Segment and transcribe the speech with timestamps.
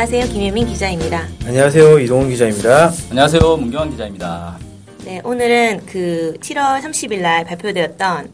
[0.00, 0.32] 안녕하세요.
[0.32, 1.28] 김혜민 기자입니다.
[1.44, 1.98] 안녕하세요.
[1.98, 2.90] 이동훈 기자입니다.
[3.10, 3.56] 안녕하세요.
[3.58, 4.58] 문경환 기자입니다.
[5.04, 8.32] 네, 오늘은 그 7월 30일 날 발표되었던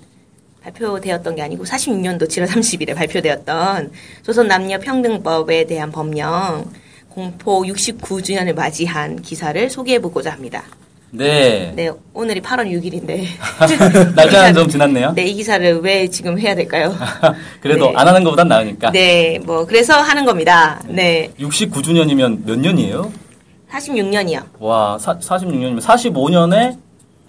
[0.63, 3.91] 발표되었던 게 아니고 46년도 7월 30일에 발표되었던
[4.23, 6.71] 조선 남녀 평등법에 대한 법령
[7.09, 10.63] 공포 69주년을 맞이한 기사를 소개해 보고자 합니다.
[11.11, 11.73] 네.
[11.75, 13.27] 네, 오늘이 8월 6일인데
[14.15, 15.13] 날짜는 좀 지났네요.
[15.15, 16.95] 네, 이 기사를 왜 지금 해야 될까요?
[17.61, 17.93] 그래도 네.
[17.97, 18.91] 안 하는 것보단 나으니까.
[18.91, 20.81] 네, 뭐 그래서 하는 겁니다.
[20.89, 23.11] 네, 69주년이면 몇 년이에요?
[23.71, 24.43] 46년이요.
[24.59, 26.77] 와, 사, 46년이면 45년에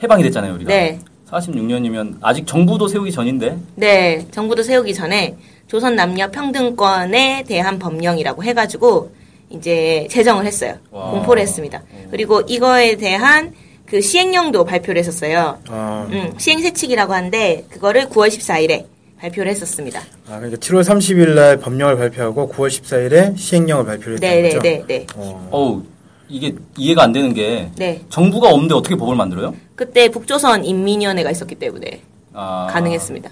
[0.03, 0.69] 해방이 됐잖아요, 우리가.
[0.69, 0.99] 네.
[1.29, 3.57] 46년이면 아직 정부도 세우기 전인데.
[3.75, 5.35] 네, 정부도 세우기 전에
[5.67, 9.11] 조선 남녀 평등권에 대한 법령이라고 해가지고
[9.49, 10.75] 이제 제정을 했어요.
[10.91, 11.11] 와.
[11.11, 11.81] 공포를 했습니다.
[12.11, 13.53] 그리고 이거에 대한
[13.87, 15.59] 그 시행령도 발표를 했었어요.
[15.69, 18.85] 아, 음, 시행세칙이라고 하는데 그거를 9월 14일에
[19.17, 20.01] 발표를 했었습니다.
[20.27, 24.61] 아, 그러니까 7월 30일 날 법령을 발표하고 9월 14일에 시행령을 발표를 했다는 네, 네, 거죠?
[24.61, 25.83] 네, 네, 어, 어우,
[26.27, 28.01] 이게 이해가 안 되는 게 네.
[28.09, 29.55] 정부가 없는데 어떻게 법을 만들어요?
[29.75, 32.01] 그때 북조선 인민위원회가 있었기 때문에
[32.33, 33.29] 아, 가능했습니다.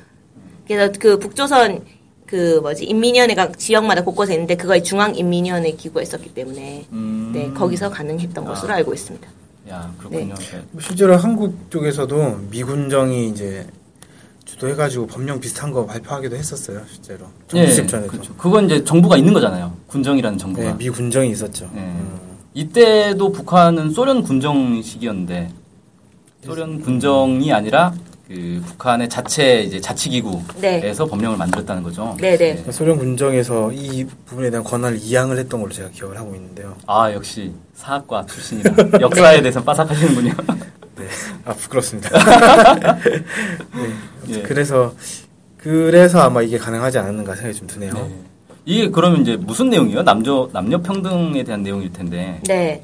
[0.67, 1.83] 그래서 그 북조선
[2.25, 7.31] 그 뭐지 인민위원회가 지역마다 곳곳에 있는데 그걸 중앙인민위원회 기구가 있었기 때문에 음.
[7.33, 9.27] 네 거기서 가능했던 것으로 알고 있습니다.
[9.69, 10.35] 야, 그렇군요.
[10.35, 10.61] 네.
[10.79, 13.65] 실제로 한국 쪽에서도 미군정이 이제
[14.45, 17.25] 주도해가지고 법령 비슷한 거 발표하기도 했었어요, 실제로.
[17.51, 18.11] 네, 정부집 전에도.
[18.11, 18.35] 그렇죠.
[18.35, 19.73] 그건 이제 정부가 있는 거잖아요.
[19.87, 20.71] 군정이라는 정부가.
[20.71, 21.69] 네, 미 군정이 있었죠.
[21.73, 21.81] 네.
[21.81, 22.19] 음.
[22.53, 25.51] 이때도 북한은 소련 군정 시기였는데
[26.45, 27.93] 소련 군정이 아니라
[28.27, 30.93] 그 북한의 자체 이제 자치기구에서 네.
[30.95, 32.17] 법령을 만들었다는 거죠.
[32.19, 32.49] 네, 네.
[32.49, 36.75] 그러니까 소련 군정에서 이 부분에 대한 권한을 이양을 했던 걸로 제가 기억을 하고 있는데요.
[36.87, 40.33] 아 역시 사학과 출신이라 역사에 대해서 빠삭하시는군요.
[40.97, 41.07] 네.
[41.43, 42.09] 아, 부끄럽습니다.
[43.03, 43.89] 네.
[44.29, 44.41] 예.
[44.41, 44.93] 그래서,
[45.57, 47.93] 그래서 아마 이게 가능하지 않았는가 생각이 좀 드네요.
[47.93, 48.15] 네.
[48.65, 50.03] 이게 그러면 이제 무슨 내용이에요?
[50.03, 52.39] 남녀 남녀 평등에 대한 내용일 텐데.
[52.47, 52.83] 네.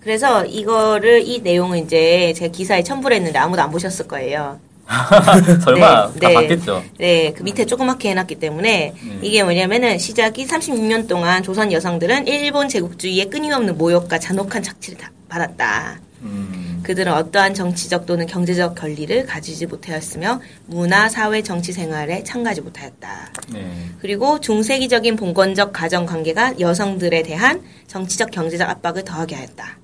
[0.00, 4.58] 그래서 이거를 이 내용을 이제 제가 기사에 첨부를 했는데 아무도 안 보셨을 거예요.
[5.64, 6.34] 설마 네, 다 네.
[6.34, 6.84] 봤겠죠.
[6.98, 9.18] 네, 그 밑에 조그맣게 해놨기 때문에 네.
[9.22, 16.00] 이게 뭐냐면은 시작이 36년 동안 조선 여성들은 일본 제국주의의 끊임없는 모욕과 잔혹한 착취를 다- 받았다.
[16.22, 23.32] 음, 그들은 어떠한 정치적 또는 경제적 권리를 가지지 못하였으며 문화, 사회, 정치 생활에 참가하지 못하였다.
[23.52, 23.66] 네.
[24.00, 29.78] 그리고 중세기적인 봉건적 가정 관계가 여성들에 대한 정치적 경제적 압박을 더하게 하였다.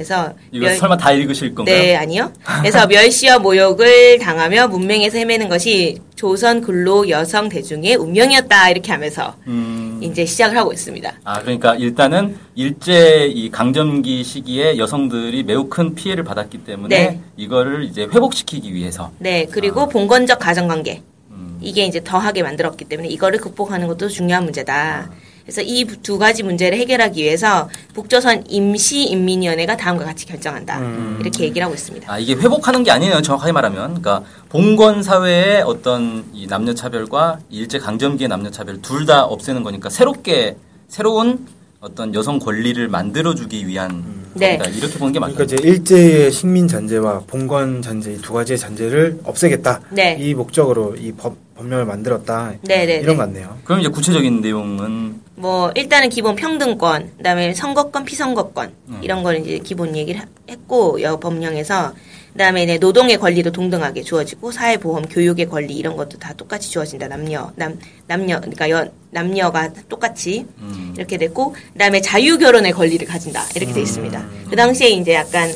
[0.00, 0.04] 음.
[0.04, 1.76] 그래서 이거 멸- 설마 다 읽으실 건가요?
[1.76, 2.32] 네, 아니요.
[2.60, 10.00] 그래서 멸시와 모욕을 당하며 문맹에서 헤매는 것이 조선 근로 여성 대중의 운명이었다 이렇게 하면서 음.
[10.02, 11.12] 이제 시작을 하고 있습니다.
[11.24, 17.20] 아, 그러니까 일단은 일제 이 강점기 시기에 여성들이 매우 큰 피해를 받았기 때문에 네.
[17.36, 23.08] 이거를 이제 회복시키기 위해서 네, 그리고 봉건적 가정 관계 음, 이게 이제 더하게 만들었기 때문에
[23.08, 25.10] 이거를 극복하는 것도 중요한 문제다.
[25.50, 30.78] 그래서 이 두 가지 문제를 해결하기 위해서 북조선 임시인민위원회가 다음과 같이 결정한다.
[30.78, 31.18] 음.
[31.20, 32.10] 이렇게 얘기를 하고 있습니다.
[32.12, 33.20] 아, 이게 회복하는 게 아니에요.
[33.20, 34.00] 정확하게 말하면.
[34.00, 39.88] 그러니까 봉건 사회의 어떤 이 남녀 차별과 일제 강점기의 남녀 차별 둘 다 없애는 거니까
[39.90, 40.56] 새롭게
[40.86, 41.46] 새로운
[41.80, 44.04] 어떤 여성 권리를 만들어 주기 위한
[44.34, 44.56] 네.
[44.58, 44.78] 겁니다.
[44.78, 45.34] 이렇게 보는 게 맞죠.
[45.34, 49.80] 그러니까 이제 일제의 식민 잔재와 봉건 잔재 이두 가지의 잔재를 없애겠다.
[49.90, 50.16] 네.
[50.20, 52.54] 이 목적으로 이 법, 법령을 만들었다.
[52.62, 53.16] 네, 네, 이런 네.
[53.16, 53.58] 것 같네요.
[53.64, 58.98] 그럼 이제 구체적인 내용은 뭐 일단은 기본 평등권, 그다음에 선거권, 피선거권 음.
[59.02, 61.94] 이런 거는 이제 기본 얘기를 하- 했고 여 법령에서
[62.40, 67.06] 그다음에 이제 노동의 권리도 동등하게 주어지고 사회보험, 교육의 권리 이런 것도 다 똑같이 주어진다.
[67.06, 73.44] 남녀 남 남녀 그러니까 여, 남녀가 똑같이 음, 이렇게 됐고 그다음에 자유 결혼의 권리를 가진다
[73.54, 74.26] 이렇게 돼 있습니다.
[74.48, 75.52] 그 당시에 이제 약간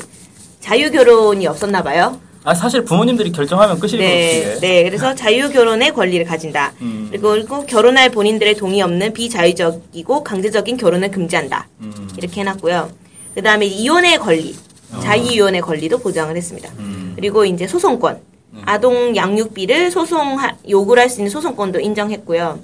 [0.59, 2.21] 자유 결혼이 없었나 봐요.
[2.43, 4.59] 아 사실 부모님들이 결정하면 끝일 네.
[4.61, 4.83] 네.
[4.83, 6.73] 그래서 자유 결혼의 권리를 가진다.
[6.81, 7.07] 음.
[7.09, 11.67] 그리고 결혼할 본인들의 동의 없는 비자유적이고 강제적인 결혼을 금지한다.
[11.79, 12.09] 음.
[12.15, 12.91] 이렇게 해놨고요.
[13.33, 14.55] 그 다음에 이혼의 권리,
[15.01, 16.69] 자유 이혼의 권리도 보장을 했습니다.
[16.79, 17.13] 음.
[17.15, 18.19] 그리고 이제 소송권,
[18.65, 20.37] 아동 양육비를 소송
[20.67, 22.59] 요구를 할 수 있는 소송권도 인정했고요.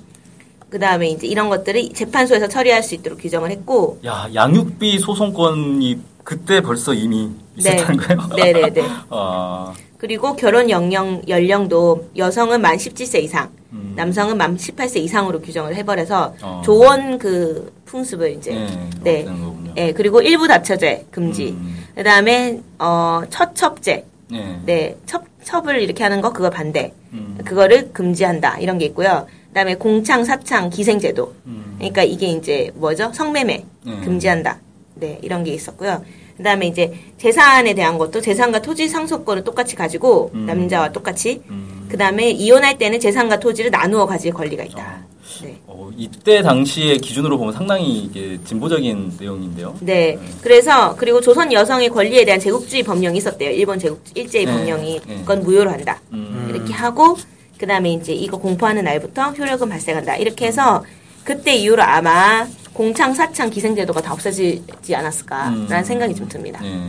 [0.69, 6.61] 그 다음에 이제 이런 것들을 재판소에서 처리할 수 있도록 규정을 했고, 야 양육비 소송권이 그때
[6.61, 8.29] 벌써 이미 있었다는 거예요?
[8.35, 8.81] 네네네.
[9.09, 13.93] 아, 그리고 결혼 연령 연령도 여성은 만 17세 이상, 음.
[13.97, 16.61] 남성은 만 18세 이상으로 규정을 해버려서 어.
[16.63, 18.51] 조원 그 풍습을 이제
[19.03, 19.73] 네, 네.
[19.77, 21.49] 예, 그리고 일부 다처제 금지.
[21.49, 21.80] 음.
[21.95, 24.05] 그 다음에 어 첫첩제.
[24.31, 24.59] 네.
[24.65, 24.97] 네.
[25.05, 26.93] 첩 첩을 이렇게 하는 거 그거 반대.
[27.13, 27.37] 음.
[27.45, 28.59] 그거를 금지한다.
[28.59, 29.27] 이런 게 있고요.
[29.49, 31.33] 그 다음에 공창 사창 기생제도.
[31.45, 31.75] 음.
[31.77, 33.11] 그러니까 이게 이제 뭐죠?
[33.13, 34.01] 성매매 음.
[34.03, 34.59] 금지한다.
[34.95, 36.03] 네, 이런 게 있었고요.
[36.37, 40.45] 그 다음에 이제 재산에 대한 것도 재산과 토지 상속권을 똑같이 가지고 음.
[40.45, 41.87] 남자와 똑같이 음.
[41.89, 45.05] 그다음에 이혼할 때는 재산과 토지를 나누어 가질 권리가 있다.
[45.41, 45.59] 네.
[45.67, 49.75] 어, 이때 당시의 기준으로 보면 상당히 이게 진보적인 내용인데요.
[49.81, 50.17] 네.
[50.41, 53.51] 그래서 그리고 조선 여성의 권리에 대한 제국주의 법령이 있었대요.
[53.51, 54.51] 일본 제국 일제의 네.
[54.51, 55.15] 법령이 네.
[55.19, 56.01] 그건 무효로 한다.
[56.13, 56.47] 음.
[56.53, 57.17] 이렇게 하고
[57.57, 60.17] 그다음에 이제 이거 공포하는 날부터 효력은 발생한다.
[60.17, 60.83] 이렇게 해서
[61.23, 65.83] 그때 이후로 아마 공창 사창 기생제도가 다 없어지지 않았을까라는 음.
[65.83, 66.59] 생각이 좀 듭니다.
[66.61, 66.79] 네.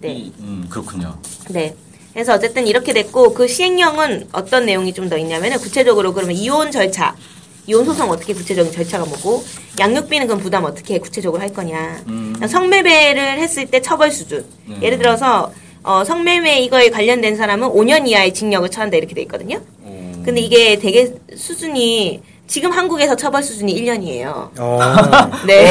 [0.00, 0.12] 네.
[0.12, 1.16] 이, 음, 그렇군요.
[1.50, 1.74] 네.
[2.12, 7.16] 그래서 어쨌든 이렇게 됐고 그 시행령은 어떤 내용이 좀 더 있냐면은 구체적으로 그러면 이혼 절차,
[7.66, 9.42] 이혼 소송 어떻게 구체적인 절차가 뭐고
[9.78, 12.02] 양육비는 그럼 부담 어떻게 구체적으로 할 거냐.
[12.08, 12.34] 음.
[12.46, 14.44] 성매매를 했을 때 처벌 수준.
[14.66, 14.76] 네.
[14.82, 15.52] 예를 들어서
[15.82, 19.60] 어, 성매매 이거에 관련된 사람은 5년 이하의 징역을 처한다 이렇게 돼 있거든요.
[19.84, 20.22] 오.
[20.24, 24.50] 근데 이게 되게 수준이 지금 한국에서 처벌 수준이 1년이에요.
[24.58, 24.78] 어,
[25.46, 25.66] 네.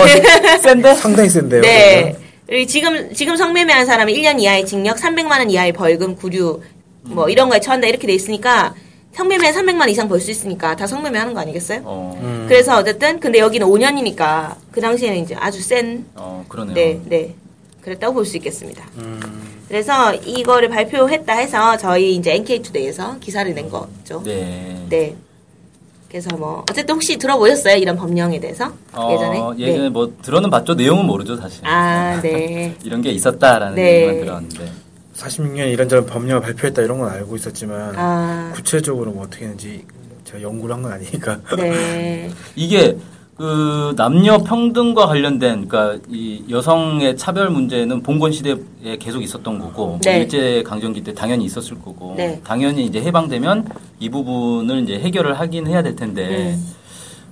[0.59, 0.93] 센데?
[0.95, 1.61] 상당히 센데요.
[1.61, 2.15] 네.
[2.47, 6.61] 그리고 지금 지금 성매매한 사람은 1년 이하의 징역, 300만 원 이하의 벌금, 구류
[7.03, 8.73] 뭐 이런 거에 처한다 이렇게 돼 있으니까
[9.15, 11.81] 성매매 300만 원 이상 벌 수 있으니까 다 성매매 하는 거 아니겠어요?
[11.83, 12.45] 어, 음.
[12.47, 16.73] 그래서 어쨌든 근데 여기는 5년이니까 그 당시에는 이제 아주 센 어, 그러네요.
[16.75, 17.35] 네, 네.
[17.81, 18.83] 그랬다고 볼 수 있겠습니다.
[18.97, 19.19] 음.
[19.67, 24.21] 그래서 이거를 발표했다 해서 저희 이제 NK투데이에서 기사를 낸 거죠.
[24.23, 24.77] 네.
[24.89, 25.15] 네.
[26.09, 27.75] 그래서 뭐 어쨌든 혹시 들어보셨어요?
[27.77, 29.41] 이런 법령에 대해서 어, 예전에?
[29.57, 29.89] 예전에 네.
[29.89, 30.75] 뭐 들어는 봤죠.
[30.75, 31.65] 내용은 모르죠, 사실.
[31.67, 32.75] 아, 네.
[32.85, 33.95] 이런 게 있었다라는 네.
[34.07, 34.82] 얘기만 들었는데.
[35.15, 39.85] 46년 이런저런 법령을 발표했다 이런 건 알고 있었지만 아, 구체적으로 뭐 어떻게 했는지
[40.23, 41.39] 제가 연구를 한 건 아니니까.
[41.57, 42.29] 네.
[42.55, 42.97] 이게
[43.37, 48.55] 그 남녀 평등과 관련된 그러니까 이 여성의 차별 문제는 봉건 시대에
[48.99, 50.19] 계속 있었던 거고 뭐 네.
[50.19, 52.39] 일제 강점기 때 당연히 있었을 거고 네.
[52.43, 53.67] 당연히 이제 해방되면
[53.99, 56.73] 이 부분을 이제 해결을 하긴 해야 될 텐데 음.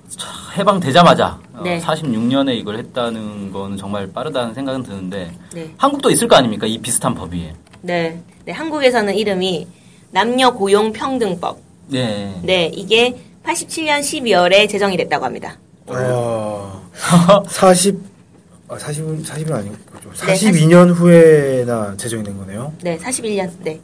[0.10, 1.78] 차, 해방되자마자 네.
[1.78, 5.72] 어, 46년에 이걸 했다는 거는 정말 빠르다는 생각은 드는데 네.
[5.78, 7.52] 한국도 있을 거 아닙니까 이 비슷한 법이
[7.82, 8.22] 네.
[8.46, 8.52] 네.
[8.52, 9.68] 한국에서는 이름이
[10.12, 11.60] 남녀 고용 평등법.
[11.88, 12.40] 네.
[12.44, 12.72] 네.
[12.74, 15.58] 이게 87년 12월에 제정이 됐다고 합니다.
[15.88, 16.82] 어,
[17.50, 18.00] 40,
[18.68, 20.26] 아, 40은, 40은 아니고, 그죠.
[20.26, 22.72] 네, 42년 후에나 제정이 된 거네요.
[22.82, 22.98] 네.
[22.98, 23.50] 41년.
[23.64, 23.80] 네.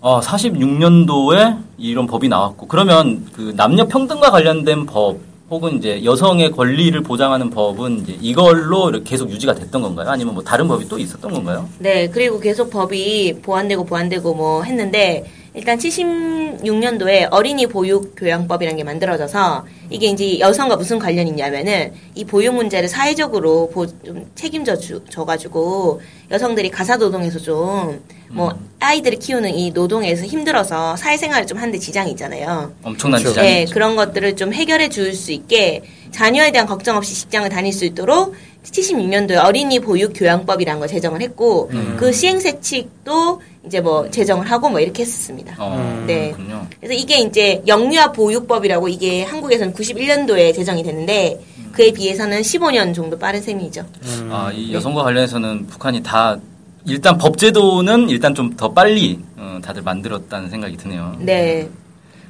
[0.00, 5.18] 어, 46년도에 이런 법이 나왔고 그러면 그 남녀 평등과 관련된 법
[5.50, 10.08] 혹은 이제 여성의 권리를 보장하는 법은 이제 이걸로 이렇게 계속 유지가 됐던 건가요?
[10.08, 11.68] 아니면 뭐 다른 법이 또 있었던 건가요?
[11.78, 19.64] 네, 그리고 계속 법이 보완되고 보완되고 뭐 했는데 일단 76년도에 어린이 보육 교양법이라는 게 만들어져서
[19.88, 26.02] 이게 이제 여성과 무슨 관련이 있냐면은 이 보육 문제를 사회적으로 보, 좀 책임져 주, 줘가지고
[26.30, 28.00] 여성들이 가사 노동에서 좀
[28.34, 32.72] 뭐 아이들을 키우는 이 노동에서 힘들어서 사회생활을 좀 하는데 지장이 있잖아요.
[32.82, 33.20] 엄청난.
[33.20, 33.72] 지장이 네, 있죠.
[33.72, 35.82] 그런 것들을 좀 해결해 줄 수 있게
[36.14, 41.70] 자녀에 대한 걱정 없이 직장을 다닐 수 있도록 76년도에 어린이 보육 교양법이라는 걸 제정을 했고
[41.72, 41.96] 음.
[41.98, 45.56] 그 시행세칙도 이제 뭐 제정을 하고 뭐 이렇게 했었습니다.
[45.58, 46.04] 어, 음.
[46.06, 46.30] 네.
[46.30, 46.68] 그렇군요.
[46.78, 51.40] 그래서 이게 이제 영유아 보육법이라고 이게 한국에서는 91년도에 제정이 됐는데
[51.72, 53.84] 그에 비해서는 15년 정도 빠른 셈이죠.
[54.04, 54.28] 음.
[54.30, 56.38] 아, 이 여성과 관련해서는 북한이 다
[56.86, 61.16] 일단 법제도는 일단 좀 더 빨리 어, 다들 만들었다는 생각이 드네요.
[61.18, 61.68] 네.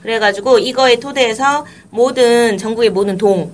[0.03, 3.53] 그래가지고 이거에 토대해서 모든 전국의 모든 동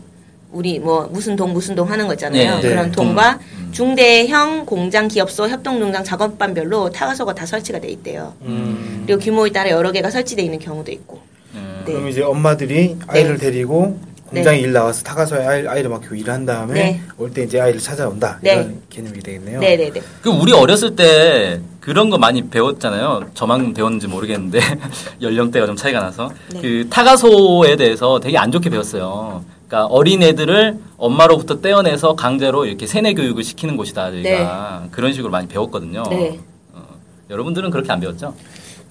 [0.52, 2.57] 우리 뭐 무슨 동 무슨 동 하는 거 있잖아요.
[2.57, 2.69] 네, 네.
[2.69, 3.69] 그런 동과 음.
[3.73, 8.35] 중대형 공장 기업소 협동 농장 작업반별로 타가소가 다 설치가 돼 있대요.
[8.42, 9.04] 음.
[9.07, 11.21] 그리고 규모에 따라 여러 개가 설치돼 있는 경우도 있고.
[11.54, 11.61] 네.
[11.85, 11.92] 네.
[11.92, 16.75] 그럼 이제 엄마들이 아이를 데리고 공장에 일 나와서 타가서에 아이, 아이를 맡기고 일을 한 다음에
[16.75, 17.00] 네.
[17.19, 18.38] 올때 이제 아이를 찾아온다.
[18.40, 18.52] 네.
[18.54, 19.61] 이런 개념이 되겠네요.
[19.61, 20.00] 네네네.
[20.23, 23.30] 그 우리 어렸을 때 그런 거 많이 배웠잖아요.
[23.35, 24.61] 저만 배웠는지 모르겠는데
[25.23, 26.61] 연령대가 좀 차이가 나서 네.
[26.61, 29.45] 그 타가소에 대해서 되게 안 좋게 배웠어요.
[29.71, 34.11] 그러니까 어린 애들을 엄마로부터 떼어내서 강제로 이렇게 세뇌 교육을 시키는 곳이다.
[34.11, 36.03] 저희가 그런 식으로 많이 배웠거든요.
[36.11, 36.41] 네.
[36.73, 36.83] 어,
[37.31, 38.35] 여러분들은 그렇게 안 배웠죠?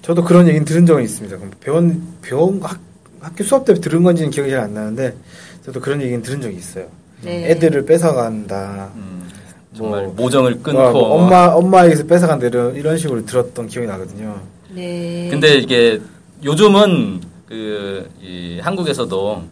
[0.00, 1.36] 저도 그런 얘기는 들은 적은 있습니다.
[1.60, 2.80] 배운, 배운 학,
[3.20, 5.14] 학교 수업 때 들은 건지는 기억이 잘 안 나는데
[5.66, 6.86] 저도 그런 얘기는 들은 적이 있어요.
[7.20, 7.50] 네.
[7.50, 8.90] 애들을 뺏어간다.
[8.96, 9.28] 음,
[9.76, 10.80] 정말 뭐, 모정을 끊고.
[10.80, 14.40] 어, 뭐 엄마 엄마에게서 뺏어간다 이런, 이런 식으로 들었던 기억이 나거든요.
[14.70, 15.28] 네.
[15.30, 16.00] 근데 이게
[16.42, 19.42] 요즘은 그 이 한국에서도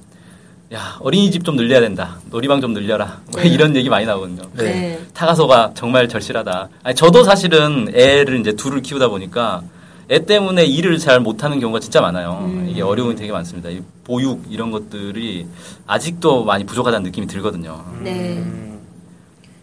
[0.73, 3.49] 야 어린이집 좀 늘려야 된다 놀이방 좀 늘려라 뭐 네.
[3.49, 4.43] 이런 얘기 많이 나오거든요.
[4.55, 4.99] 네.
[5.15, 6.69] 타가소가 정말 절실하다.
[6.83, 9.63] 아니, 저도 사실은 애를 이제 둘을 키우다 보니까
[10.11, 12.45] 애 때문에 일을 잘 못하는 경우가 진짜 많아요.
[12.47, 12.67] 음.
[12.69, 13.71] 이게 어려움이 되게 많습니다.
[13.71, 15.47] 이 보육 이런 것들이
[15.87, 17.85] 아직도 많이 부족하다는 느낌이 들거든요.
[18.03, 18.43] 네.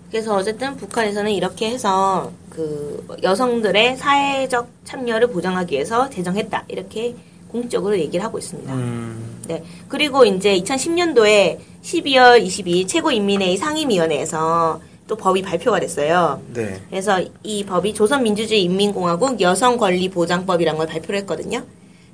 [0.10, 6.66] 그래서 어쨌든 북한에서는 이렇게 해서 그 여성들의 사회적 참여를 보장하기 위해서 제정했다.
[6.68, 7.16] 이렇게
[7.56, 8.74] 공적으로 얘기를 하고 있습니다.
[8.74, 9.64] 음, 네.
[9.88, 16.42] 그리고 이제 2010년도에 12월 22일 최고인민회의 상임위원회에서 또 법이 발표가 됐어요.
[16.54, 16.82] 네.
[16.90, 21.64] 그래서 이 법이 조선민주주의 인민공화국 여성권리보장법이라는 걸 발표를 했거든요.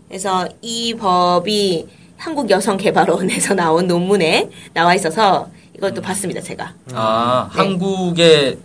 [0.07, 6.75] 그래서 이 법이 한국여성개발원에서 나온 논문에 나와 있어서 이걸 또 봤습니다, 제가.
[6.93, 7.57] 아, 네.
[7.57, 8.59] 한국의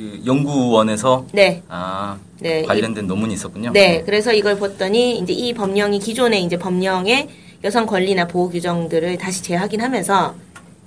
[0.00, 1.62] 그 연구원에서 네.
[1.68, 2.62] 아, 네.
[2.62, 3.70] 관련된 논문이 있었군요.
[3.74, 7.28] 네, 그래서 이걸 봤더니 이제 이 법령이 기존의 이제 법령의
[7.64, 10.34] 여성 권리나 보호 규정들을 다시 재확인하면서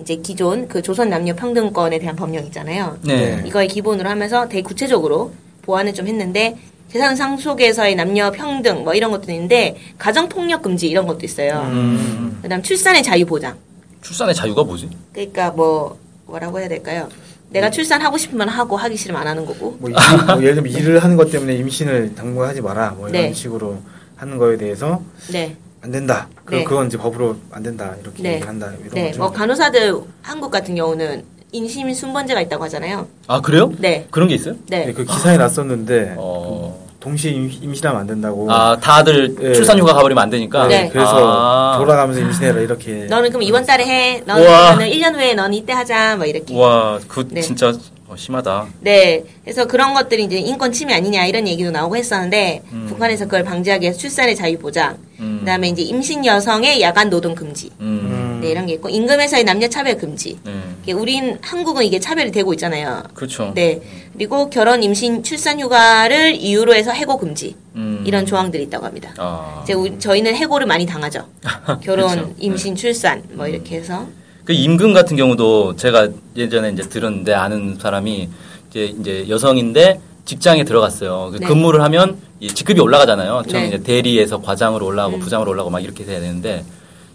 [0.02, 2.98] 이제 기존 그 조선 남녀 평등권에 대한 법령 있잖아요.
[3.04, 3.36] 네.
[3.36, 3.48] 네.
[3.48, 6.58] 이거에 기본으로 하면서 되게 구체적으로 보완을 좀 했는데
[6.90, 11.62] 재산 상속에서의 남녀 평등 뭐 이런 것도 있는데 가정 폭력 금지 이런 것도 있어요.
[11.72, 13.56] 음, 그다음 출산의 자유 보장.
[14.02, 14.90] 출산의 자유가 뭐지?
[15.12, 17.10] 그러니까 뭐 뭐라고 해야 될까요?
[17.54, 19.78] 내가 출산하고 싶으면 하고 하기 싫으면 안 하는 거고.
[19.80, 19.96] 뭐, 일,
[20.26, 22.96] 뭐 예를 들면 일을 하는 것 때문에 임신을 당분하지 마라.
[22.98, 23.34] 뭐 이런 네.
[23.34, 23.78] 식으로
[24.16, 25.56] 하는 거에 대해서 네.
[25.82, 26.28] 안 된다.
[26.46, 26.64] 그, 네.
[26.64, 27.94] 그건 이제 법으로 안 된다.
[28.02, 28.30] 이렇게 네.
[28.34, 28.72] 얘기를 한다.
[28.80, 29.08] 이런 네.
[29.08, 29.20] 거죠.
[29.20, 29.94] 뭐 간호사들
[30.24, 33.08] 한국 같은 경우는 인심 순번제가 있다고 하잖아요.
[33.28, 33.72] 아, 그래요?
[33.78, 34.08] 네.
[34.10, 34.56] 그런 게 있어요?
[34.68, 34.88] 네.
[34.88, 36.73] 네, 그 기사에 났었는데 어.
[37.04, 38.50] 동시에 임- 임신하면 안 된다고.
[38.50, 39.54] 아, 다들 네.
[39.54, 40.68] 출산 휴가 가버리면 안 되니까.
[40.68, 40.88] 네.
[40.88, 41.78] 그래서 아.
[41.78, 43.08] 돌아가면서 임신해라 이렇게.
[43.10, 44.24] 너는 그럼 이번 달에 해.
[44.26, 44.76] 너는 우와.
[44.76, 46.16] 그러면은 1년 후에 넌 이때 하자.
[46.16, 46.56] 뭐 이렇게.
[46.56, 47.42] 와, 그 네.
[47.42, 47.74] 진짜
[48.08, 48.68] 어, 심하다.
[48.80, 49.22] 네.
[49.44, 54.00] 그래서 그런 것들이 이제 인권 침해 아니냐 이런 얘기도 나오고 했었는데 북한에서 그걸 방지하기 위해서
[54.00, 55.38] 출산의 자유 보장, 음.
[55.40, 58.40] 그다음에 이제 임신 여성의 야간 노동 금지, 음.
[58.42, 60.38] 네 이런 게 있고 임금에서의 남녀 차별 금지.
[60.44, 60.52] 네.
[60.84, 63.04] 이게 우린 한국은 이게 차별이 되고 있잖아요.
[63.14, 63.54] 그렇죠.
[63.56, 63.82] 네.
[64.14, 68.04] 그리고 결혼, 임신, 출산 휴가를 이유로 해서 해고 금지 음.
[68.06, 69.14] 이런 조항들이 있다고 합니다.
[69.18, 69.62] 아.
[69.64, 71.26] 이제 우리- 저희는 해고를 많이 당하죠.
[71.82, 72.34] 결혼, 그렇죠.
[72.40, 74.06] 임신, 출산 뭐 이렇게 해서
[74.46, 78.28] 그 임금 같은 경우도 제가 예전에 이제 들었는데 아는 사람이
[78.70, 81.30] 이제 이제 여성인데 직장에 들어갔어요.
[81.34, 81.48] 그 네.
[81.48, 83.44] 근무를 하면 이 직급이 올라가잖아요.
[83.50, 83.68] 처음 네.
[83.68, 85.20] 이제 대리에서 과장으로 올라가고 음.
[85.20, 86.64] 부장으로 올라가고 막 이렇게 돼야 되는데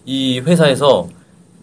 [0.04, 1.08] 이 회사에서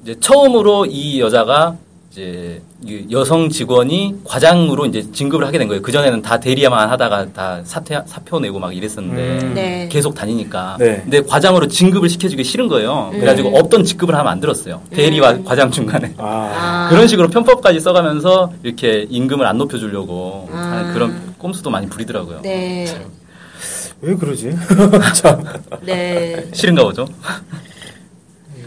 [0.04, 1.78] 이제 처음으로 이 여자가
[2.12, 5.82] 이제 이 여성 직원이 과장으로 이제 진급을 하게 된 거예요.
[5.82, 9.54] 그 전에는 다 대리야만 하다가 다 사퇴 사표 내고 막 이랬었는데 음.
[9.54, 9.90] 네.
[9.92, 10.78] 계속 다니니까.
[10.80, 11.02] 네.
[11.04, 13.10] 근데 과장으로 진급을 시켜주기 싫은 거예요.
[13.12, 13.20] 음.
[13.20, 14.82] 그래가지고 없던 직급을 하면 안 들었어요.
[14.92, 16.14] 대리와 과장 중간에.
[16.18, 16.52] 아.
[16.56, 16.90] 아.
[16.90, 20.58] 그런 식으로 편법까지 써가면서 이렇게 임금을 안 높여주려고 아.
[20.58, 22.42] 하는 그런 꼼수도 많이 부리더라고요.
[22.42, 22.88] 네.
[24.02, 24.56] 왜 그러지?
[25.14, 25.44] 참
[25.84, 26.44] 네.
[26.52, 27.08] 싫은가 보죠.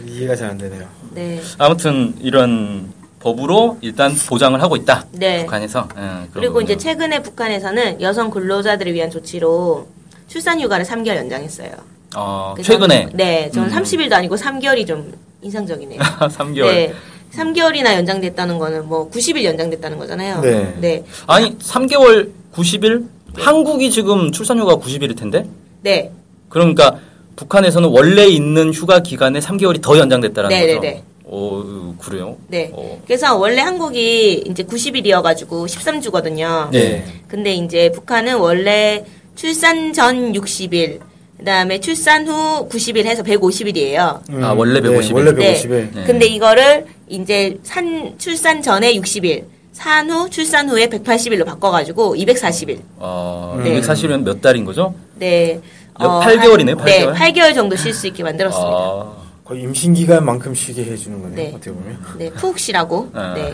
[0.07, 0.87] 이해가 잘 안 되네요.
[1.11, 1.41] 네.
[1.57, 5.05] 아무튼 이런 법으로 일단 보장을 하고 있다.
[5.11, 5.41] 네.
[5.41, 5.89] 북한에서.
[5.97, 6.63] 예, 그런 그리고 거군요.
[6.73, 9.87] 이제 최근에 북한에서는 여성 근로자들을 위한 조치로
[10.29, 11.71] 출산 휴가를 3개월 연장했어요.
[12.15, 13.75] 어, 최근에 네, 저는 음.
[13.75, 15.99] 30일도 아니고 3개월이 좀 인상적이네요.
[16.31, 16.65] 3개월.
[16.73, 16.93] 네.
[17.35, 20.39] 3개월이나 연장됐다는 거는 뭐 90일 연장됐다는 거잖아요.
[20.39, 20.75] 네.
[20.79, 21.03] 네.
[21.27, 23.07] 아니 3개월 90일?
[23.35, 25.45] 한국이 지금 출산휴가 90일일 텐데?
[25.81, 26.11] 네.
[26.49, 26.99] 그러니까
[27.35, 30.81] 북한에서는 원래 있는 휴가 기간에 3개월이 더 연장됐다라는 네, 거죠.
[30.81, 31.03] 네, 네.
[31.25, 32.37] 오, 그래요?
[32.47, 32.71] 네.
[32.73, 32.99] 어.
[33.05, 36.71] 그래서 원래 한국이 이제 90일이어가지고 13주거든요.
[36.71, 37.05] 네.
[37.27, 40.99] 근데 이제 북한은 원래 출산 전 60일,
[41.37, 44.43] 그 다음에 출산 후 90일 해서 150일이에요.
[44.43, 45.01] 아, 원래 150일.
[45.01, 45.53] 네, 원래 네.
[45.53, 45.95] 150일.
[45.95, 46.03] 네.
[46.03, 49.43] 근데 이거를 이제 산, 출산 전에 60일,
[49.79, 52.81] 산 후, 출산 후에 180일로 바꿔가지고 240일.
[52.97, 53.79] 어, 네.
[53.79, 54.93] 240일은 몇 달인 거죠?
[55.15, 55.61] 네.
[55.97, 57.13] 몇- 8개월이네요, 한- 네, 8개월?
[57.15, 58.69] 8개월 정도 쉴 수 있게 만들었습니다.
[58.69, 59.13] 아,
[59.45, 61.35] 거의 임신 기간만큼 쉬게 해주는 거네요.
[61.37, 61.51] 네.
[61.55, 61.97] 어떻게 보면.
[62.17, 63.09] 네, 푹 쉬라고.
[63.13, 63.33] 아.
[63.35, 63.53] 네.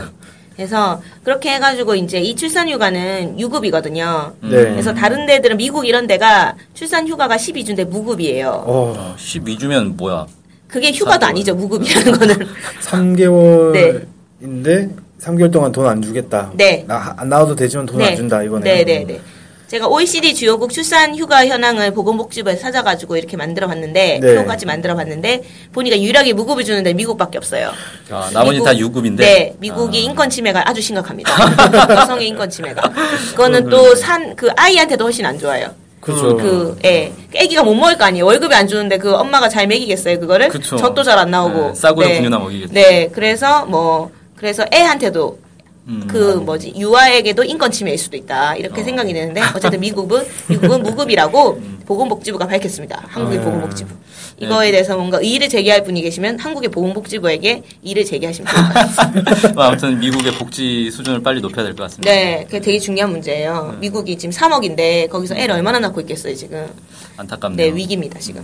[0.56, 4.34] 그래서 그렇게 해가지고 이제 이 출산 휴가는 유급이거든요.
[4.42, 4.50] 음.
[4.50, 4.64] 네.
[4.72, 8.64] 그래서 다른 데들은 미국 이런 데가 출산 휴가가 12주인데 무급이에요.
[8.66, 10.26] 어, 12주면 뭐야?
[10.68, 12.48] 그게 휴가도 아니죠, 무급이라는 거는.
[12.82, 16.52] 3개월인데 3개월 동안 돈 안 주겠다.
[16.54, 16.84] 네.
[16.88, 18.64] 나, 안 나와도 되지만 돈 안 준다 이거네.
[18.64, 19.20] 네, 네, 네.
[19.68, 24.36] 제가 OECD 주요국 출산 휴가 현황을 보건복지부에서 찾아가지고 이렇게 만들어봤는데 네.
[24.36, 25.42] 표까지 만들어봤는데
[25.74, 27.72] 보니까 유일하게 무급을 주는데 미국밖에 없어요.
[28.12, 29.26] 아, 나머지 미국- 다 유급인데.
[29.26, 30.02] 네, 미국이 아.
[30.02, 31.32] 인권 침해가 아주 심각합니다.
[32.02, 32.84] 여성의 인권 침해가.
[33.32, 35.68] 그거는 또 산 그 아이한테도 훨씬 안 좋아요.
[36.00, 36.38] 그렇죠.
[36.38, 37.12] 그, 예.
[37.34, 38.26] 애기가 못 먹을 거 아니에요.
[38.28, 40.50] 월급이 안 주는데 그 엄마가 잘 먹이겠어요, 그거를?
[40.50, 40.78] 그쵸.
[40.78, 41.70] 젖도 잘 안 나오고.
[41.70, 42.74] 네, 싸구려 분유나 먹이겠죠.
[42.74, 45.40] 네, 그래서 뭐, 그래서 애한테도
[45.88, 46.08] 음.
[46.10, 48.84] 그 뭐지 유아에게도 인권 침해일 수도 있다 이렇게 어.
[48.84, 53.04] 생각이 되는데 어쨌든 미국은 미국은 무급이라고 보건복지부가 밝혔습니다.
[53.08, 53.42] 한국의 아.
[53.44, 53.94] 보건복지부.
[54.38, 59.48] 이거에 대해서 뭔가 의의를 제기할 분이 계시면 한국의 보건복지부에게 의의를 제기하시면 좋을 것 같습니다.
[59.54, 62.12] 뭐 아무튼 미국의 복지 수준을 빨리 높여야 될 것 같습니다.
[62.12, 63.78] 네, 그게 되게 중요한 문제예요.
[63.80, 66.68] 미국이 지금 3억인데 거기서 애를 얼마나 낳고 있겠어요, 지금.
[67.16, 67.70] 안타깝네요.
[67.72, 68.44] 네, 위기입니다, 지금.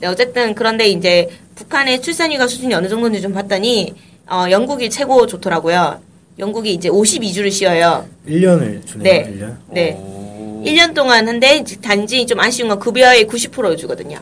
[0.00, 3.94] 네, 어쨌든 그런데 이제 북한의 출산휴가 수준이 어느 정도인지 좀 봤더니
[4.30, 6.00] 어, 영국이 최고 좋더라고요.
[6.38, 8.06] 영국이 이제 52주를 쉬어요.
[8.28, 9.02] 1년을 주네요.
[9.02, 9.32] 네.
[9.32, 9.56] 1년.
[9.70, 9.92] 네.
[9.98, 10.62] 오.
[10.64, 14.18] 1년 동안 한데 단지 좀 아쉬운 건 급여의 90%를 주거든요.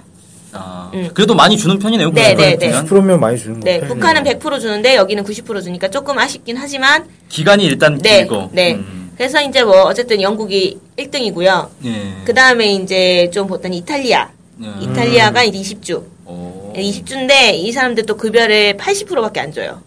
[0.53, 1.11] 아, 음.
[1.13, 2.13] 그래도 많이 주는 편이네요.
[2.13, 2.69] 네, 네, 네.
[2.69, 2.87] 그냥.
[2.87, 3.93] 10%면 많이 주는 네, 거예요.
[3.95, 8.51] 북한은 100% 주는데 여기는 90% 주니까 조금 아쉽긴 하지만 기간이 일단 네, 길고.
[8.53, 8.75] 네.
[8.75, 9.13] 음.
[9.17, 11.69] 그래서 이제 뭐 어쨌든 영국이 1등이고요.
[11.87, 12.13] 예.
[12.25, 14.29] 그 다음에 이제 좀 보더니 이탈리아.
[14.63, 14.85] 예.
[14.85, 16.03] 이탈리아가 이제 20주.
[16.27, 16.73] 오.
[16.77, 19.81] 20주인데 이 사람들 또 급여를 80%밖에 안 줘요.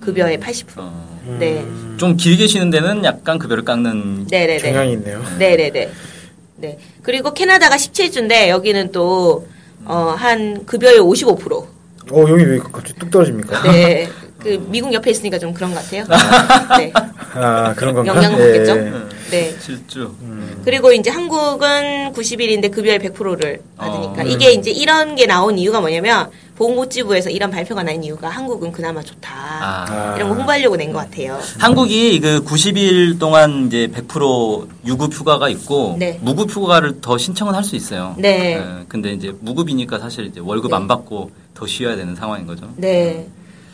[0.00, 0.64] 급여의 80%.
[0.78, 1.36] 어.
[1.38, 1.64] 네.
[1.96, 4.26] 좀 길게 쉬는 데는 약간 급여를 깎는.
[4.30, 4.58] 네네네.
[4.58, 5.22] 경향이 있네요.
[5.38, 5.90] 네네네.
[6.56, 6.78] 네.
[7.02, 9.46] 그리고 캐나다가 17주인데 여기는 또,
[9.84, 11.52] 어, 한 급여의 55%.
[12.12, 13.62] 어, 여기 왜 갑자기 뚝 떨어집니까?
[13.70, 14.08] 네.
[14.42, 16.04] 그 미국 옆에 있으니까 좀 그런 것 같아요.
[16.78, 16.90] 네.
[17.34, 18.14] 아, 그런 건가?
[18.14, 18.72] 영향 받겠죠?
[18.76, 18.92] 예.
[19.30, 19.54] 네.
[19.60, 20.14] 실주.
[20.64, 24.24] 그리고 이제 한국은 90일인데 급여의 100%를 받으니까 어.
[24.26, 29.30] 이게 이제 이런 게 나온 이유가 뭐냐면 보건복지부에서 이런 발표가 난 이유가 한국은 그나마 좋다.
[29.32, 30.14] 아.
[30.16, 31.38] 이런 거 홍보하려고 낸 것 같아요.
[31.58, 36.18] 한국이 그 90일 동안 이제 100% 유급 휴가가 있고 네.
[36.20, 38.14] 무급 휴가를 더 신청은 할 수 있어요.
[38.18, 38.56] 네.
[38.56, 40.76] 예, 근데 이제 무급이니까 사실 이제 월급 네.
[40.76, 42.68] 안 받고 더 쉬어야 되는 상황인 거죠.
[42.76, 43.26] 네.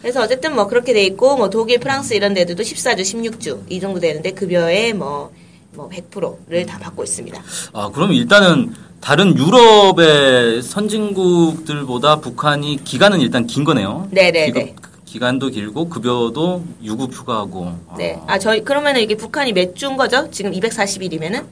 [0.03, 3.99] 그래서 어쨌든 뭐 그렇게 돼 있고 뭐 독일, 프랑스 이런 데들도 14주, 16주 이 정도
[3.99, 5.33] 되는데 급여의 뭐,
[5.77, 7.41] 뭐 100%를 다 받고 있습니다.
[7.73, 14.09] 아, 그럼 일단은 다른 유럽의 선진국들보다 북한이 기간은 일단 긴 거네요.
[14.11, 14.47] 네네네.
[14.73, 17.73] 기급- 기간도 길고 급여도 유급 휴가하고.
[17.97, 18.21] 네.
[18.27, 20.29] 아, 저희 그러면은 이게 북한이 몇 주인 거죠?
[20.31, 21.45] 지금 240일이면은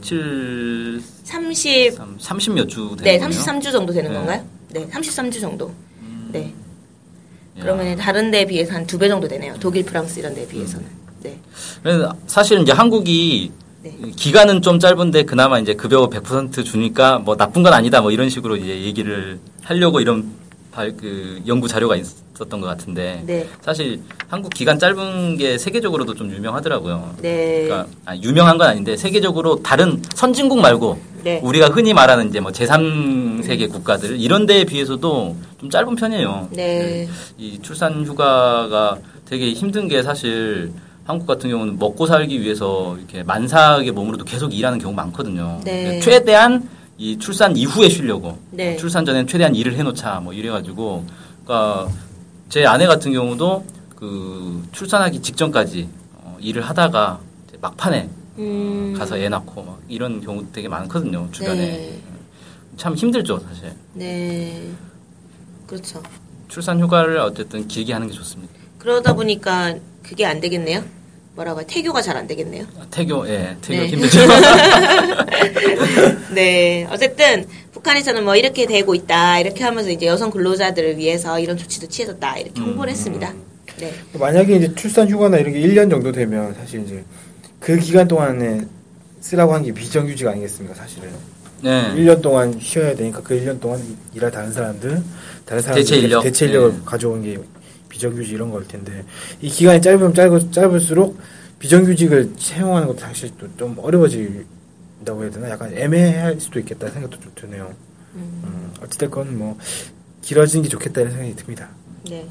[0.00, 3.38] 7, 30 30 몇 주 되는 네, 거네요.
[3.40, 4.16] 33주 정도 되는 네.
[4.16, 4.44] 건가요?
[4.70, 5.70] 네, 33주 정도.
[6.32, 6.46] 네.
[7.58, 7.62] 야.
[7.62, 9.54] 그러면 다른 데에 비해서 한 두 배 정도 되네요.
[9.60, 10.86] 독일, 프랑스 이런 데에 비해서는.
[11.22, 11.38] 네.
[12.26, 13.52] 사실은 이제 한국이
[13.82, 13.92] 네.
[14.16, 18.56] 기간은 좀 짧은데 그나마 이제 급여 100% 주니까 뭐 나쁜 건 아니다 뭐 이런 식으로
[18.56, 23.46] 이제 얘기를 하려고 이런 발, 그 연구 자료가 있었던 것 같은데 네.
[23.60, 27.16] 사실 한국 기간 짧은 게 세계적으로도 좀 유명하더라고요.
[27.20, 27.64] 네.
[27.64, 31.40] 그러니까 아, 유명한 건 아닌데 세계적으로 다른 선진국 말고 네.
[31.42, 36.48] 우리가 흔히 말하는 이제 뭐 제3세계 국가들 이런 데에 비해서도 좀 짧은 편이에요.
[36.52, 37.08] 네.
[37.36, 40.72] 이 출산 휴가가 되게 힘든 게 사실
[41.04, 45.60] 한국 같은 경우는 먹고 살기 위해서 이렇게 만삭의 몸으로도 계속 일하는 경우가 많거든요.
[45.64, 45.98] 네.
[46.00, 48.76] 최대한 이 출산 이후에 쉬려고 네.
[48.76, 51.04] 출산 전엔 최대한 일을 해놓자 뭐 이래가지고
[51.44, 51.88] 그러니까
[52.48, 53.64] 제 아내 같은 경우도
[53.96, 55.88] 그 출산하기 직전까지
[56.18, 57.18] 어, 일을 하다가
[57.60, 58.94] 막판에 음.
[58.96, 61.98] 가서 애 낳고 막 이런 경우 되게 많거든요 주변에 네.
[62.76, 64.70] 참 힘들죠 사실 네.
[65.66, 66.02] 그렇죠.
[66.48, 68.52] 출산 휴가를 어쨌든 길게 하는 게 좋습니다.
[68.78, 70.82] 그러다 보니까 그게 안 되겠네요.
[71.34, 71.64] 뭐라고 해?
[71.66, 72.66] 태교가 잘 안 되겠네요.
[72.90, 73.88] 태교 예 태교 네.
[73.88, 74.18] 힘들죠.
[76.34, 76.86] 네.
[76.90, 79.40] 어쨌든 북한에서는 뭐 이렇게 되고 있다.
[79.40, 82.38] 이렇게 하면서 이제 여성 근로자들을 위해서 이런 조치도 취해졌다.
[82.38, 82.66] 이렇게 음.
[82.68, 83.32] 홍보를 했습니다.
[83.78, 83.92] 네.
[84.18, 87.02] 만약에 이제 출산 휴가나 이런 게 1년 정도 되면 사실 이제
[87.60, 88.62] 그 기간 동안에
[89.20, 91.08] 쓰라고 한 게 비정규직 아니겠습니까, 사실은.
[91.62, 91.92] 네.
[91.94, 93.80] 1년 동안 쉬어야 되니까 그 1년 동안
[94.14, 95.02] 일할 다른 사람들,
[95.46, 96.22] 다른 사람들 대체 인력.
[96.22, 96.78] 대체 인력을 네.
[96.84, 97.38] 가져온 게
[97.96, 99.04] 비정규직 이런 거일 텐데
[99.42, 101.18] 이 기간이 짧으면 짧을, 짧을수록
[101.58, 107.30] 비정규직을 채용하는 것도 사실 또 좀 어려워진다고 해야 되나 약간 애매할 수도 있겠다 생각도 좀
[107.34, 107.72] 드네요.
[108.14, 109.58] 음, 어찌됐건 뭐
[110.22, 111.68] 길어지는 게 좋겠다는 생각이 듭니다.
[112.08, 112.26] 네.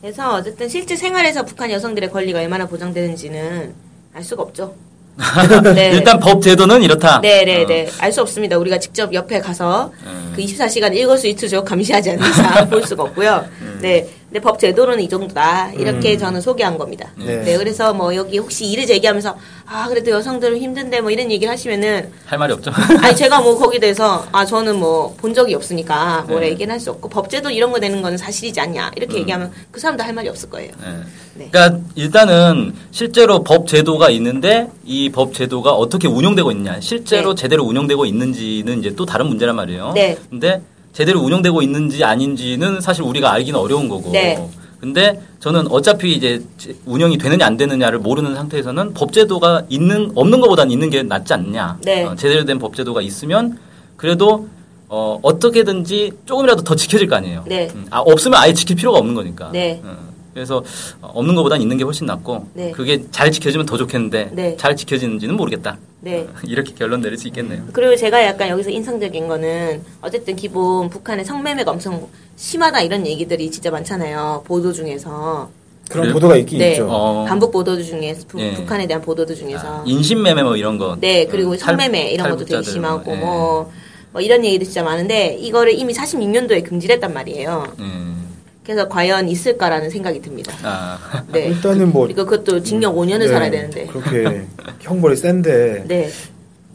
[0.00, 3.72] 그래서 어쨌든 실제 생활에서 북한 여성들의 권리가 얼마나 보장되는지는
[4.14, 4.74] 알 수가 없죠.
[5.74, 5.90] 네.
[5.90, 7.20] 일단 법 제도는 이렇다.
[7.20, 7.90] 네네네.
[7.98, 8.56] 알수 없습니다.
[8.56, 10.32] 우리가 직접 옆에 가서 음.
[10.34, 13.44] 그 24시간 일거수 일투족 감시하지 않는 이상 볼 수가 없고요.
[13.60, 13.78] 음.
[13.82, 14.08] 네.
[14.32, 15.72] 근데 법 제도는 이 정도다.
[15.72, 17.10] 이렇게 저는 소개한 겁니다.
[17.18, 17.36] 네.
[17.42, 17.58] 네.
[17.58, 22.38] 그래서 뭐 여기 혹시 일을 제기하면서 아, 그래도 여성들은 힘든데 뭐 이런 얘기를 하시면은 할
[22.38, 22.70] 말이 없죠.
[23.02, 26.52] 아니 제가 뭐 거기에 대해서 아 저는 뭐 본 적이 없으니까 뭐라 네.
[26.52, 29.78] 얘기는 할 수 없고 법 제도 이런 거 되는 건 사실이지 않냐 이렇게 얘기하면 그
[29.78, 30.72] 사람도 할 말이 없을 거예요.
[30.82, 30.88] 네.
[31.34, 31.48] 네.
[31.52, 37.42] 그러니까 일단은 실제로 법 제도가 있는데 이 법 제도가 어떻게 운영되고 있냐, 실제로 네.
[37.42, 39.92] 제대로 운영되고 있는지는 이제 또 다른 문제란 말이에요.
[39.94, 40.16] 네.
[40.30, 44.10] 근데 제대로 운영되고 있는지 아닌지는 사실 우리가 알기는 어려운 거고.
[44.12, 44.46] 네.
[44.78, 46.42] 근데 저는 어차피 이제
[46.86, 51.78] 운영이 되느냐 안 되느냐를 모르는 상태에서는 법 제도가 있는 없는 것보다는 있는 게 낫지 않냐.
[51.82, 52.04] 네.
[52.04, 53.58] 어, 제대로 된 법 제도가 있으면
[53.96, 54.48] 그래도
[54.88, 57.44] 어, 어떻게든지 조금이라도 더 지켜질 거 아니에요.
[57.46, 57.68] 네.
[57.74, 59.50] 음, 아, 없으면 아예 지킬 필요가 없는 거니까.
[59.52, 59.80] 네.
[59.84, 59.96] 어,
[60.34, 60.64] 그래서
[61.00, 62.72] 어, 없는 것보단 있는 게 훨씬 낫고 네.
[62.72, 64.56] 그게 잘 지켜지면 더 좋겠는데 네.
[64.58, 65.78] 잘 지켜지는지는 모르겠다.
[66.04, 66.26] 네.
[66.44, 67.62] 이렇게 결론 내릴 수 있겠네요.
[67.72, 73.70] 그리고 제가 약간 여기서 인상적인 거는 어쨌든 기본 북한의 성매매가 엄청 심하다 이런 얘기들이 진짜
[73.70, 74.42] 많잖아요.
[74.46, 75.48] 보도 중에서.
[75.88, 76.14] 그런 그래요?
[76.14, 76.72] 보도가 있긴 네.
[76.72, 76.86] 있죠.
[76.90, 77.24] 어.
[77.28, 78.52] 반복 보도 중에서 부- 예.
[78.54, 79.82] 북한에 대한 보도들 중에서.
[79.82, 80.96] 아, 인신매매 뭐 이런 거.
[81.00, 83.16] 네, 그리고 어, 탈- 성매매 이런 것도 되게 탈북자들 심하고 예.
[83.16, 83.72] 뭐,
[84.12, 87.66] 뭐 이런 얘기도 진짜 많은데 이거를 이미 46년도에 금지했단 말이에요.
[87.80, 88.21] 음.
[88.64, 90.52] 그래서 과연 있을까라는 생각이 듭니다.
[90.62, 91.46] 아, 네.
[91.46, 93.86] 일단은 뭐 그리고 그것도 징역 5년을 네, 살아야 되는데.
[93.86, 94.46] 그렇게
[94.80, 96.10] 형벌이 센데 네.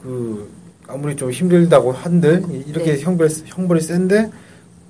[0.02, 0.52] 그
[0.88, 3.02] 아무리 좀 힘들다고 한들 이렇게 네.
[3.02, 4.30] 형벌 형벌이 센데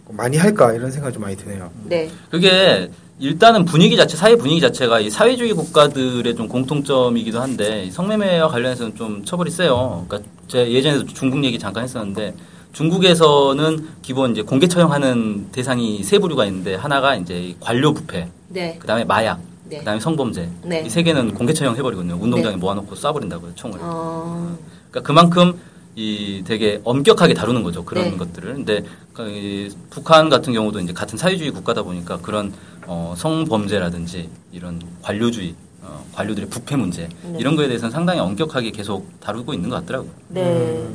[0.09, 1.69] 많이 할까 이런 생각이 좀 많이 드네요.
[1.85, 2.09] 네.
[2.31, 8.47] 그게 일단은 분위기 자체, 사회 분위기 자체가 이 사회주의 국가들의 좀 공통점이기도 한데 이 성매매와
[8.47, 10.05] 관련해서는 좀 처벌이 세요.
[10.07, 12.33] 그러니까 제 예전에도 중국 얘기 잠깐 했었는데
[12.73, 18.77] 중국에서는 기본 이제 공개 처형하는 대상이 세 부류가 있는데 하나가 이제 이 관료 부패, 네.
[18.79, 19.79] 그다음에 마약, 네.
[19.79, 20.49] 그다음에 성범죄.
[20.63, 20.83] 네.
[20.85, 22.17] 이세 개는 공개 처형 해버리거든요.
[22.19, 22.59] 운동장에 네.
[22.59, 23.79] 모아놓고 쏴버린다고요, 총을.
[23.81, 24.57] 어.
[24.89, 25.59] 그러니까 그만큼
[25.95, 28.17] 이 되게 엄격하게 다루는 거죠 그런 네.
[28.17, 28.53] 것들을.
[28.53, 32.53] 근데 그이 북한 같은 경우도 이제 같은 사회주의 국가다 보니까 그런
[32.85, 37.37] 어, 성범죄라든지 이런 관료주의, 어, 관료들의 부패 문제 네.
[37.39, 40.11] 이런 거에 대해서는 상당히 엄격하게 계속 다루고 있는 것 같더라고요.
[40.29, 40.87] 네.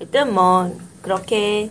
[0.00, 1.70] 일단 뭐 그렇게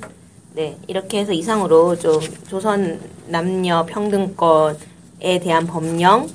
[0.54, 6.28] 네 이렇게 해서 이상으로 좀 조선 남녀 평등권에 대한 법령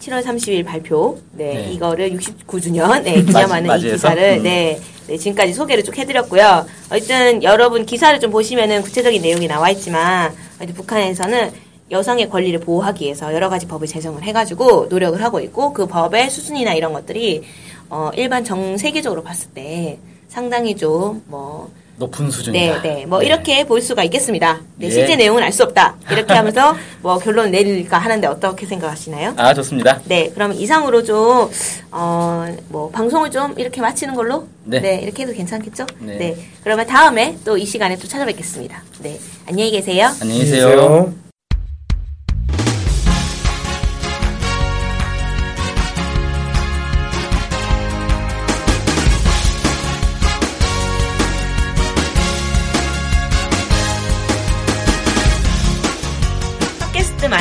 [0.00, 1.72] 7월 30일 발표 네, 네.
[1.72, 3.96] 이거를 69주년 네, 기념하는 이 맞이해서?
[3.96, 4.42] 기사를 음.
[4.42, 6.66] 네, 네 지금까지 소개를 쭉 해드렸고요.
[6.90, 11.52] 어쨌든 여러분 기사를 좀 보시면은 구체적인 내용이 나와 있지만 어쨌든 북한에서는
[11.90, 16.72] 여성의 권리를 보호하기 위해서 여러 가지 법을 제정을 해가지고 노력을 하고 있고 그 법의 수준이나
[16.74, 17.42] 이런 것들이
[17.90, 19.98] 어, 일반 정 세계적으로 봤을 때
[20.32, 22.82] 상당히 좀뭐 높은 수준이다.
[22.82, 23.06] 네, 네.
[23.06, 24.60] 뭐 이렇게 볼 수가 있겠습니다.
[24.76, 24.90] 네, 예.
[24.90, 25.96] 실제 내용은 알 수 없다.
[26.10, 29.34] 이렇게 하면서 뭐 결론을 내릴까 하는데 어떻게 생각하시나요?
[29.36, 30.00] 아 좋습니다.
[30.06, 31.50] 네, 그럼 이상으로 좀,
[31.90, 34.48] 어, 뭐, 방송을 좀 이렇게 마치는 걸로?
[34.64, 35.00] 네.
[35.02, 35.86] 이렇게 해도 괜찮겠죠?
[36.00, 36.34] 네.
[36.64, 38.82] 그러면 다음에 또 이 시간에 또 찾아뵙겠습니다.
[39.00, 39.20] 네.
[39.46, 40.08] 안녕히 계세요.
[40.20, 41.12] 안녕히 계세요.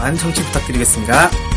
[0.00, 1.49] 많은 청취 부탁드리겠습니다.